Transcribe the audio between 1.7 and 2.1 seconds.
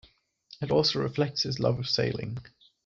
of